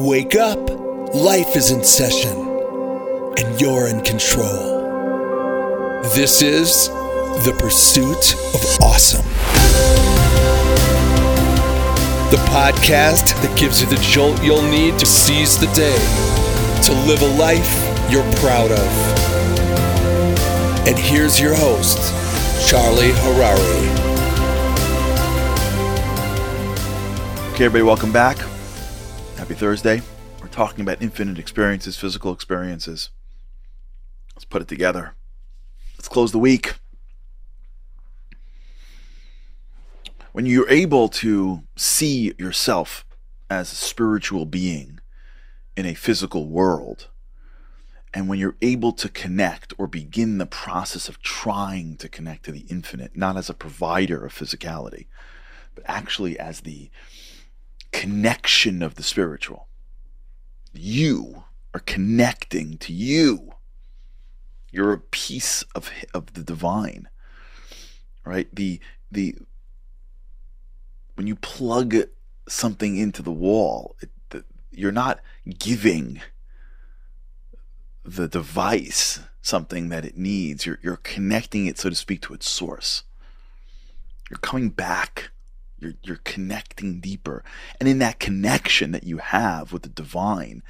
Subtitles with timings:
[0.00, 0.70] Wake up!
[1.14, 2.34] Life is in session,
[3.36, 4.80] and you're in control.
[6.14, 6.88] This is
[7.44, 9.26] The Pursuit of Awesome.
[12.30, 15.98] The podcast that gives you the jolt you'll need to seize the day,
[16.84, 18.88] to live a life you're proud of.
[20.88, 21.98] And here's your host,
[22.66, 23.90] Charlie Harary.
[27.52, 28.38] Okay, everybody, welcome back.
[29.50, 30.00] Happy Thursday.
[30.40, 33.10] We're talking about infinite experiences, physical experiences.
[34.36, 35.16] Let's put it together.
[35.96, 36.74] Let's close the week.
[40.30, 43.04] When you're able to see yourself
[43.50, 45.00] as a spiritual being
[45.76, 47.08] in a physical world,
[48.14, 52.52] and when you're able to connect or begin the process of trying to connect to
[52.52, 55.06] the infinite, not as a provider of physicality,
[55.74, 56.88] but actually as the
[57.92, 59.68] connection of the spiritual.
[60.72, 61.44] You
[61.74, 63.52] are connecting to you.
[64.70, 67.08] You're a piece of of the divine.
[68.24, 68.54] Right?
[68.54, 68.80] The
[69.10, 69.36] the
[71.14, 71.96] when you plug
[72.48, 75.20] something into the wall, it, the, you're not
[75.58, 76.20] giving
[78.04, 80.66] the device something that it needs.
[80.66, 83.02] You're you're connecting it, so to speak, to its source.
[84.30, 85.30] You're coming back
[85.80, 87.42] you're, you're connecting deeper.
[87.78, 90.62] And in that connection that you have with the divine,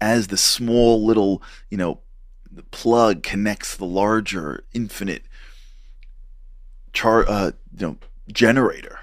[0.00, 2.00] as the small little, you know,
[2.70, 5.24] plug connects the larger infinite
[6.92, 7.96] char uh, you know,
[8.30, 9.00] generator,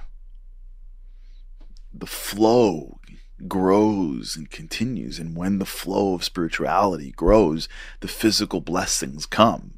[1.93, 2.99] the flow
[3.47, 5.19] grows and continues.
[5.19, 7.67] And when the flow of spirituality grows,
[8.01, 9.75] the physical blessings come.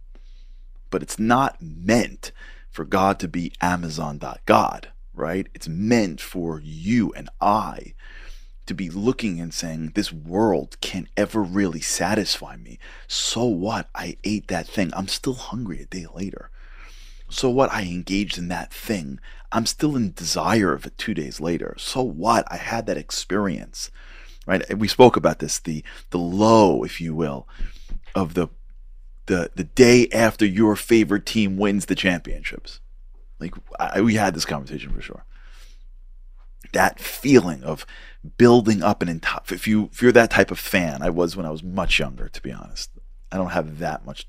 [0.90, 2.32] But it's not meant
[2.70, 4.90] for God to be Amazon.God
[5.22, 5.47] right?
[5.53, 7.94] It's meant for you and I
[8.66, 12.80] to be looking and saying, This world can't ever really satisfy me.
[13.08, 13.88] So what?
[13.95, 14.91] I ate that thing.
[14.94, 16.50] I'm still hungry a day later.
[17.29, 17.72] So what?
[17.72, 19.19] I engaged in that thing.
[19.51, 21.75] I'm still in desire of it two days later.
[21.78, 22.46] So what?
[22.51, 23.91] I had that experience.
[24.47, 24.75] Right?
[24.75, 27.47] We spoke about this, the the low, if you will,
[28.16, 28.47] of the
[29.28, 32.79] the the day after your favorite team wins the championships
[33.41, 35.25] like I, we had this conversation for sure.
[36.74, 37.85] That feeling of
[38.38, 39.41] building up an entire.
[39.52, 42.29] If you if you're that type of fan, I was when I was much younger.
[42.29, 42.91] To be honest,
[43.31, 44.28] I don't have that much.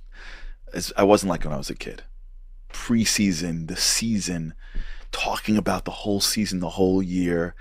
[0.96, 2.02] I wasn't like when I was a kid.
[2.72, 4.54] Preseason, the season,
[5.12, 7.54] talking about the whole season, the whole year,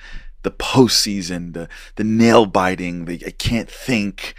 [0.43, 3.05] the postseason, the the nail biting.
[3.05, 4.33] The I can't think.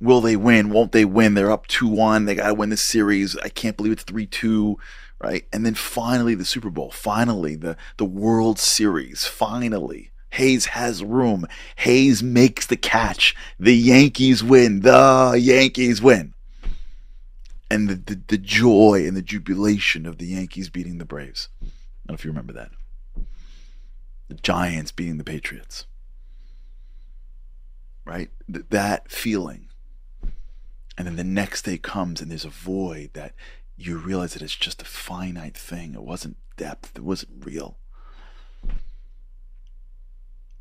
[0.00, 0.70] Will they win?
[0.70, 1.34] Won't they win?
[1.34, 2.24] They're up two one.
[2.24, 3.36] They got to win the series.
[3.38, 4.78] I can't believe it's three two
[5.20, 5.46] right?
[5.52, 10.10] And then finally the Super Bowl, finally the the World Series, finally.
[10.30, 11.46] Hayes has room.
[11.76, 13.36] Hayes makes the catch.
[13.60, 14.80] The Yankees win.
[14.80, 16.34] The Yankees win.
[17.70, 21.50] And the, the, the joy and the jubilation of the Yankees beating the Braves.
[21.62, 21.70] I don't
[22.08, 22.72] know if you remember that.
[24.26, 25.86] The Giants beating the Patriots.
[28.04, 28.30] Right?
[28.52, 29.68] Th- that feeling.
[30.98, 33.34] And then the next day comes and there's a void that
[33.76, 35.94] you realize that it's just a finite thing.
[35.94, 36.92] It wasn't depth.
[36.96, 37.78] It wasn't real.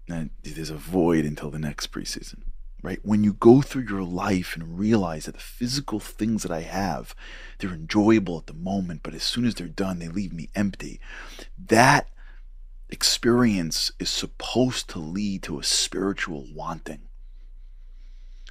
[0.07, 2.41] And there's a void until the next preseason,
[2.81, 2.99] right?
[3.03, 7.15] When you go through your life and realize that the physical things that I have,
[7.59, 10.99] they're enjoyable at the moment, but as soon as they're done, they leave me empty.
[11.57, 12.09] That
[12.89, 17.07] experience is supposed to lead to a spiritual wanting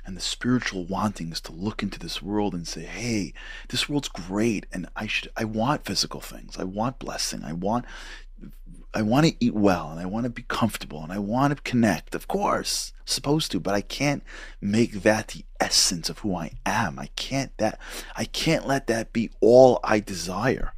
[0.04, 3.32] and the spiritual wanting is to look into this world and say hey
[3.68, 6.56] this world's great and i should i want physical things.
[6.58, 7.44] I want blessing.
[7.44, 7.84] I want
[8.94, 11.62] i want to eat well and i want to be comfortable and i want to
[11.62, 12.14] connect.
[12.14, 14.22] Of course supposed to but i can't
[14.60, 16.98] make that the essence of who i am.
[16.98, 17.78] I can't that
[18.16, 20.74] i can't let that be all i desire.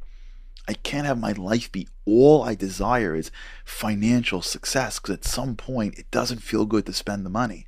[0.67, 3.31] I can't have my life be all I desire is
[3.63, 7.67] financial success because at some point it doesn't feel good to spend the money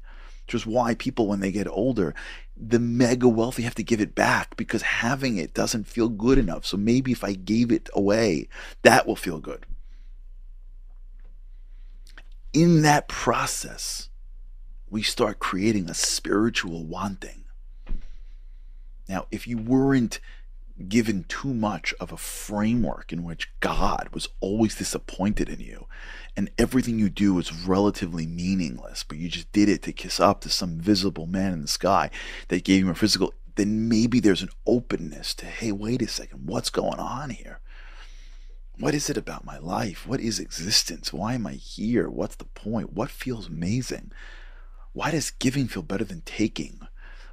[0.53, 2.14] is why people, when they get older,
[2.55, 6.66] the mega wealthy have to give it back because having it doesn't feel good enough.
[6.66, 8.47] So maybe if I gave it away,
[8.82, 9.66] that will feel good.
[12.53, 14.09] In that process,
[14.90, 17.43] we start creating a spiritual wanting.
[19.08, 20.20] Now, if you weren't
[20.88, 25.88] given too much of a framework in which God was always disappointed in you
[26.35, 30.41] and everything you do is relatively meaningless, but you just did it to kiss up
[30.41, 32.12] to some visible man in the sky
[32.50, 36.46] that gave you a physical, then maybe there's an openness to, hey, wait a second,
[36.46, 37.59] what's going on here?
[38.79, 40.06] What is it about my life?
[40.06, 41.12] What is existence?
[41.12, 42.08] Why am I here?
[42.08, 42.94] What's the point?
[42.94, 44.12] What feels amazing?
[44.94, 46.88] Why does giving feel better than taking?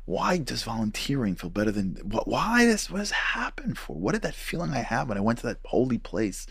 [0.07, 2.29] Why does volunteering feel better than what?
[2.29, 3.97] why this what does it happen for?
[3.97, 6.47] What did that feeling I have when I went to that holy place?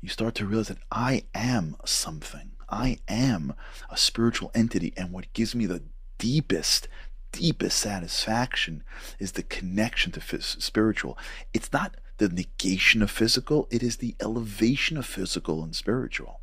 [0.00, 2.52] You start to realize that I am something.
[2.68, 3.54] I am
[3.90, 5.82] a spiritual entity, and what gives me the
[6.18, 6.88] deepest,
[7.32, 8.82] deepest satisfaction
[9.18, 11.18] is the connection to phys- spiritual.
[11.52, 16.39] It's not the negation of physical, it is the elevation of physical and spiritual.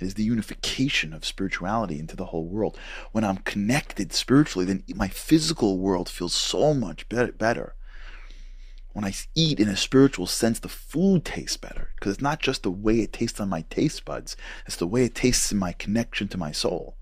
[0.00, 2.78] It is the unification of spirituality into the whole world.
[3.12, 7.74] When I'm connected spiritually, then my physical world feels so much better.
[8.92, 12.62] When I eat in a spiritual sense, the food tastes better because it's not just
[12.62, 14.36] the way it tastes on my taste buds,
[14.66, 16.96] it's the way it tastes in my connection to my soul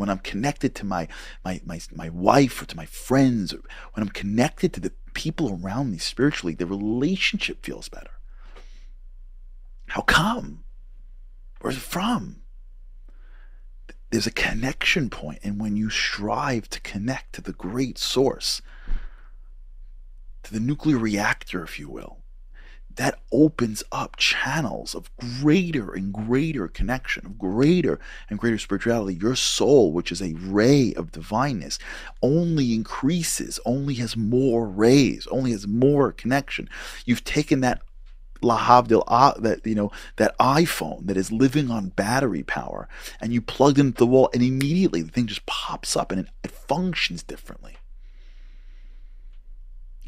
[0.00, 1.08] when I'm connected to my,
[1.44, 3.60] my, my, my wife or to my friends, or
[3.92, 8.10] when I'm connected to the people around me spiritually, the relationship feels better.
[9.88, 10.64] How come?
[11.60, 12.36] Where's it from?
[14.10, 18.60] There's a connection point, and when you strive to connect to the great source,
[20.42, 22.18] to the nuclear reactor, if you will,
[22.96, 29.16] that opens up channels of greater and greater connection, of greater and greater spirituality.
[29.16, 31.78] Your soul, which is a ray of divineness,
[32.20, 36.68] only increases, only has more rays, only has more connection.
[37.04, 37.82] You've taken that
[38.40, 42.88] lahavdil uh, that you know that iphone that is living on battery power
[43.20, 46.26] and you plugged into the wall and immediately the thing just pops up and it,
[46.42, 47.76] it functions differently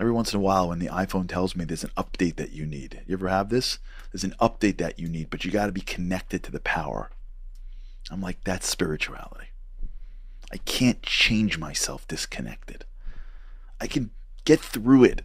[0.02, 2.66] Every once in a while, when the iPhone tells me there's an update that you
[2.66, 3.78] need, you ever have this?
[4.10, 7.10] There's an update that you need, but you got to be connected to the power.
[8.10, 9.48] I'm like, that's spirituality.
[10.50, 12.84] I can't change myself disconnected.
[13.80, 14.10] I can
[14.44, 15.22] get through it,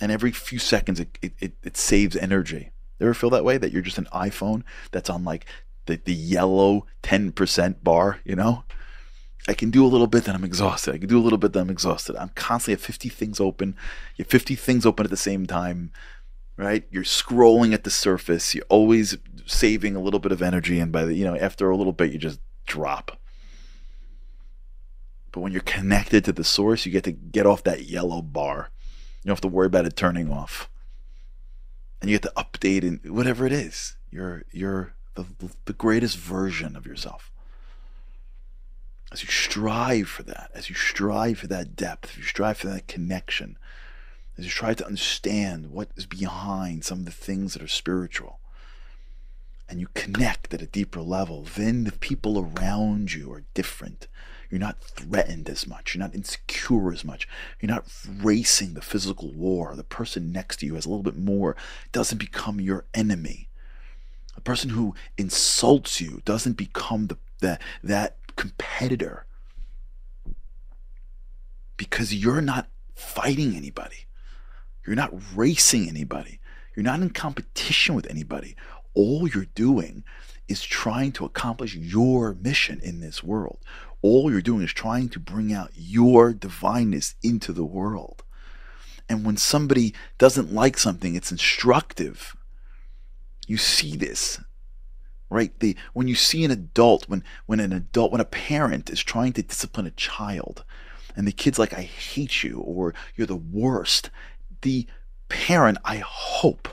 [0.00, 2.70] and every few seconds it, it, it, saves energy.
[2.98, 3.58] You ever feel that way?
[3.58, 5.46] That you're just an iPhone that's on like
[5.86, 8.64] the, the yellow 10% bar, you know?
[9.48, 10.94] I can do a little bit, then I'm exhausted.
[10.94, 12.16] I can do a little bit, then I'm exhausted.
[12.16, 13.76] I'm constantly at 50 things open.
[14.16, 15.92] You have 50 things open at the same time,
[16.56, 16.84] right?
[16.90, 18.54] You're scrolling at the surface.
[18.54, 19.16] You're always
[19.46, 22.12] saving a little bit of energy, and by the you know after a little bit,
[22.12, 23.20] you just drop.
[25.30, 28.70] But when you're connected to the source, you get to get off that yellow bar.
[29.26, 30.70] You don't have to worry about it turning off,
[32.00, 33.96] and you get to update and whatever it is.
[34.08, 35.26] You're you're the,
[35.64, 37.32] the greatest version of yourself
[39.10, 42.68] as you strive for that, as you strive for that depth, as you strive for
[42.68, 43.58] that connection,
[44.38, 48.38] as you try to understand what is behind some of the things that are spiritual,
[49.68, 54.06] and you connect at a deeper level, then the people around you are different.
[54.50, 55.94] You're not threatened as much.
[55.94, 57.28] You're not insecure as much.
[57.60, 59.74] You're not racing the physical war.
[59.74, 61.56] The person next to you has a little bit more,
[61.92, 63.48] doesn't become your enemy.
[64.34, 69.26] The person who insults you doesn't become the, the that competitor
[71.76, 74.06] because you're not fighting anybody.
[74.86, 76.38] You're not racing anybody.
[76.74, 78.54] You're not in competition with anybody.
[78.94, 80.04] All you're doing
[80.48, 83.58] is trying to accomplish your mission in this world.
[84.08, 88.22] All you're doing is trying to bring out your divineness into the world.
[89.08, 92.36] And when somebody doesn't like something, it's instructive.
[93.48, 94.40] You see this
[95.28, 99.02] right the when you see an adult when when an adult when a parent is
[99.02, 100.64] trying to discipline a child
[101.16, 104.08] and the kid's like i hate you or you're the worst
[104.60, 104.86] the
[105.28, 106.68] parent i hope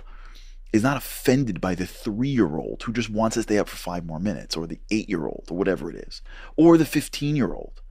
[0.74, 4.20] is not offended by the three-year-old who just wants to stay up for five more
[4.20, 6.22] minutes or the eight-year-old or whatever it is
[6.58, 7.82] or the 15-year-old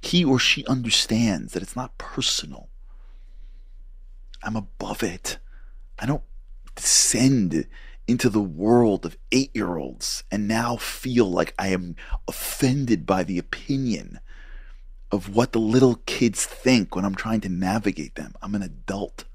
[0.00, 2.70] he or she understands that it's not personal
[4.42, 5.38] i'm above it
[5.98, 6.22] i don't
[6.74, 7.66] descend
[8.10, 11.94] into the world of eight year olds and now feel like I am
[12.26, 14.18] offended by the opinion
[15.12, 18.34] of what the little kids think when I'm trying to navigate them.
[18.42, 19.26] I'm an adult.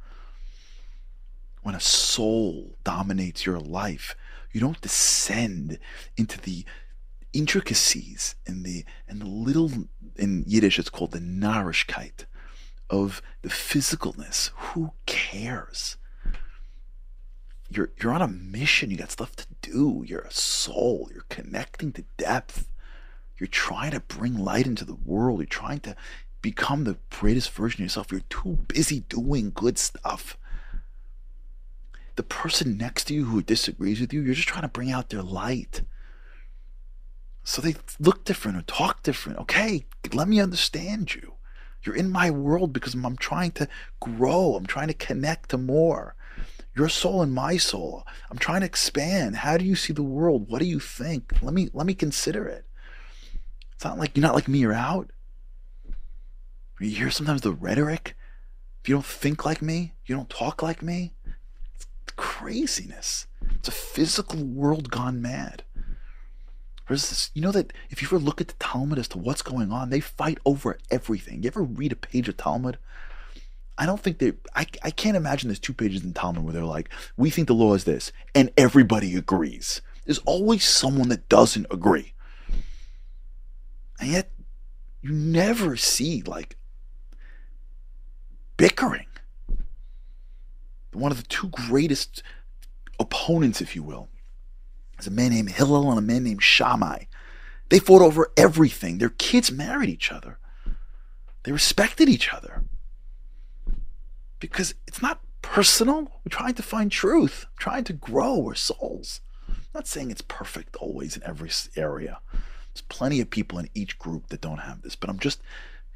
[1.65, 4.15] When a soul dominates your life,
[4.51, 5.79] you don't descend
[6.15, 6.63] into the
[7.33, 9.71] intricacies and the and the little
[10.15, 12.25] in Yiddish it's called the Narishkeit
[12.87, 14.51] of the physicalness.
[14.55, 15.97] Who cares?
[17.71, 18.91] you're you're on a mission.
[18.91, 20.03] You got stuff to do.
[20.05, 21.09] You're a soul.
[21.11, 22.69] You're connecting to depth.
[23.39, 25.39] You're trying to bring light into the world.
[25.39, 25.95] You're trying to
[26.43, 28.11] become the greatest version of yourself.
[28.11, 30.37] You're too busy doing good stuff.
[32.15, 35.09] The person next to you who disagrees with you, you're just trying to bring out
[35.09, 35.81] their light.
[37.43, 39.39] So they look different or talk different.
[39.39, 41.33] Okay, let me understand you.
[41.83, 43.67] You're in my world because I'm trying to
[43.99, 44.55] grow.
[44.55, 46.15] I'm trying to connect to more
[46.75, 48.05] your soul and my soul.
[48.29, 49.37] I'm trying to expand.
[49.37, 50.49] How do you see the world?
[50.49, 51.33] What do you think?
[51.41, 52.65] Let me let me consider it.
[53.73, 55.11] It's not like you're not like me, you're out.
[56.79, 58.15] You hear sometimes the rhetoric.
[58.81, 61.13] If you don't think like me, you don't talk like me.
[62.39, 63.27] Craziness.
[63.55, 65.63] It's a physical world gone mad.
[66.89, 69.71] This, you know that if you ever look at the Talmud as to what's going
[69.71, 71.41] on, they fight over everything.
[71.41, 72.77] You ever read a page of Talmud?
[73.77, 74.33] I don't think they.
[74.53, 77.53] I, I can't imagine there's two pages in Talmud where they're like, we think the
[77.53, 79.79] law is this, and everybody agrees.
[80.03, 82.13] There's always someone that doesn't agree.
[83.97, 84.29] And yet,
[85.01, 86.57] you never see like
[88.57, 89.07] bickering.
[90.95, 92.23] One of the two greatest
[92.99, 94.09] opponents, if you will,
[94.99, 97.03] is a man named Hillel and a man named Shammai.
[97.69, 98.97] They fought over everything.
[98.97, 100.37] Their kids married each other.
[101.43, 102.63] They respected each other.
[104.39, 106.11] Because it's not personal.
[106.23, 109.21] We're trying to find truth, we're trying to grow our souls.
[109.47, 112.19] I'm not saying it's perfect always in every area.
[112.31, 115.41] There's plenty of people in each group that don't have this, but I'm just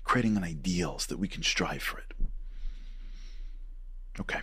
[0.03, 2.13] creating an ideals that we can strive for it.
[4.19, 4.39] Okay.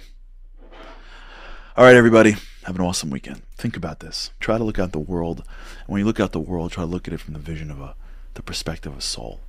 [1.78, 2.36] All right, everybody.
[2.64, 3.42] Have an awesome weekend.
[3.58, 4.30] Think about this.
[4.40, 5.40] Try to look out the world.
[5.80, 7.70] And when you look out the world, try to look at it from the vision
[7.70, 7.94] of a
[8.32, 9.40] the perspective of a soul.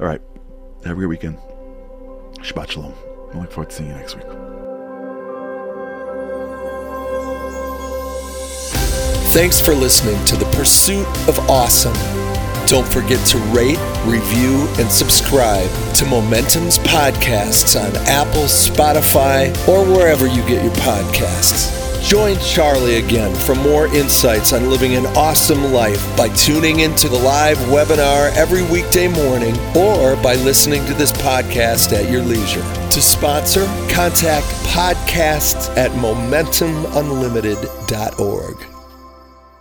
[0.00, 0.22] All right.
[0.84, 1.36] Have a great weekend.
[2.38, 2.94] Shabbat Shalom.
[3.34, 4.24] I look forward to seeing you next week.
[9.34, 11.92] Thanks for listening to The Pursuit of Awesome.
[12.70, 20.28] Don't forget to rate, review, and subscribe to Momentum's podcasts on Apple, Spotify, or wherever
[20.28, 21.76] you get your podcasts.
[22.08, 27.18] Join Charlie again for more insights on living an awesome life by tuning into the
[27.18, 32.62] live webinar every weekday morning or by listening to this podcast at your leisure.
[32.62, 38.79] To sponsor, contact podcasts at momentumunlimited.org.